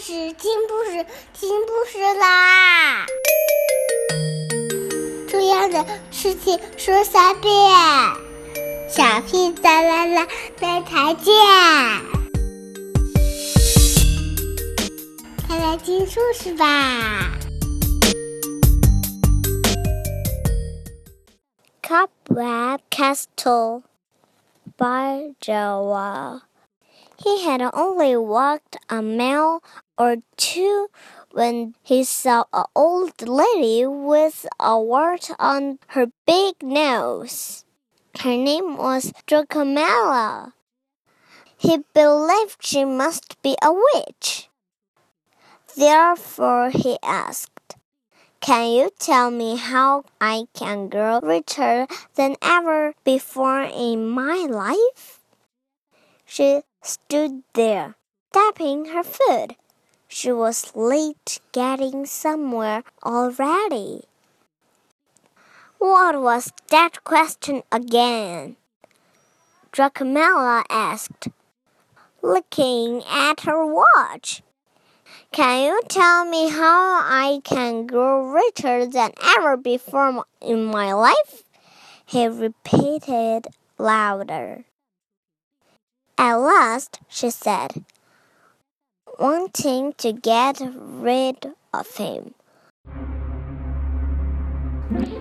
[0.00, 1.04] 事，听故事，
[1.34, 3.04] 听故事啦！
[5.28, 7.52] 重要的事情说三遍，
[8.88, 10.26] 小屁哒啦啦，
[10.58, 11.34] 明天见！
[15.46, 17.32] 快来听故事吧
[21.82, 23.82] ！Cobweb Castle
[24.78, 26.40] by Joa.
[27.22, 29.62] He had only walked a mile
[29.98, 30.88] or two
[31.30, 37.66] when he saw an old lady with a wart on her big nose.
[38.20, 40.54] Her name was Dracomella.
[41.58, 44.48] He believed she must be a witch.
[45.76, 47.76] Therefore, he asked,
[48.40, 55.20] Can you tell me how I can grow richer than ever before in my life?
[56.24, 57.94] She stood there,
[58.32, 59.56] tapping her foot.
[60.08, 64.04] She was late getting somewhere already.
[65.78, 68.56] What was that question again?
[69.72, 71.28] Dracomella asked,
[72.22, 74.42] looking at her watch.
[75.32, 81.44] Can you tell me how I can grow richer than ever before in my life?
[82.04, 83.46] He repeated
[83.78, 84.64] louder.
[86.20, 87.82] At last, she said,
[89.18, 92.34] wanting to get rid of him.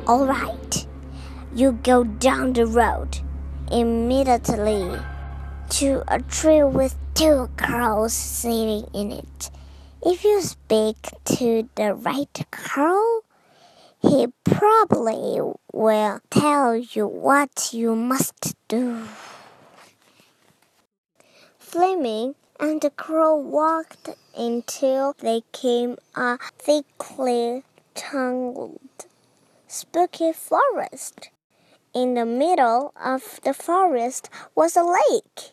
[0.06, 0.88] All right,
[1.56, 3.20] you go down the road
[3.72, 5.00] immediately
[5.70, 9.52] to a tree with two crows sitting in it.
[10.06, 10.98] If you speak
[11.40, 13.22] to the right crow,
[14.02, 15.40] he probably
[15.72, 19.06] will tell you what you must do.
[21.70, 29.06] Fleming and the crow walked until they came a thickly tangled,
[29.68, 31.30] spooky forest.
[31.94, 35.52] In the middle of the forest was a lake,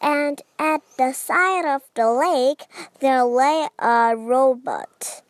[0.00, 2.66] and at the side of the lake
[3.00, 5.22] there lay a robot.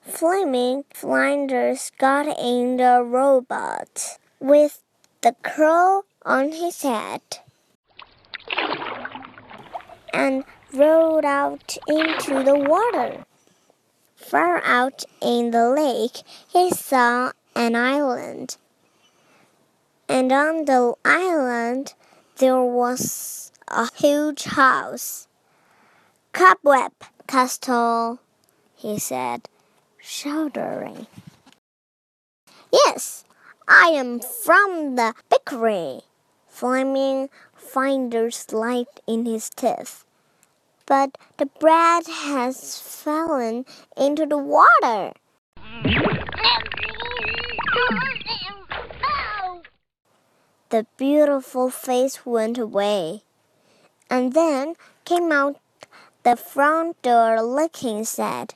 [0.00, 4.82] Fleming Flinders got in the robot with
[5.20, 7.20] the crow on his head
[10.14, 13.24] and rowed out into the water.
[14.14, 18.56] Far out in the lake, he saw an island.
[20.08, 21.94] And on the island,
[22.36, 25.26] there was a huge house.
[26.32, 26.92] Cobweb
[27.26, 28.20] Castle,
[28.74, 29.48] he said,
[30.00, 31.06] shuddering.
[32.72, 33.24] Yes,
[33.66, 36.02] I am from the bakery.
[36.48, 37.30] Fleming
[37.74, 40.04] Flinders light in his teeth.
[40.86, 45.12] But the bread has fallen into the water.
[50.68, 53.24] The beautiful face went away,
[54.08, 55.58] and then came out
[56.22, 58.54] the front door looking sad.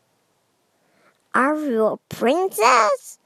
[1.34, 3.18] Are you a princess?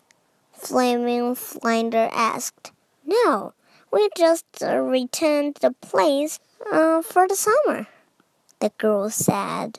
[0.54, 2.72] Fleming Flinder asked.
[3.04, 3.52] No,
[3.92, 6.40] we just uh, returned to the place
[6.72, 7.86] uh, for the summer,
[8.60, 9.78] the girl said.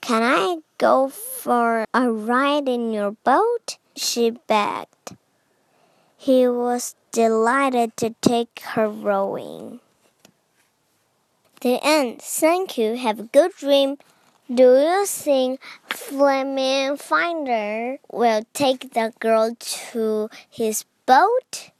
[0.00, 3.78] Can I go for a ride in your boat?
[3.96, 5.16] she begged.
[6.16, 9.80] He was delighted to take her rowing.
[11.62, 12.20] The end.
[12.20, 12.96] Thank you.
[12.96, 13.96] Have a good dream.
[14.52, 21.70] Do you think Fleming Finder will take the girl to his boat?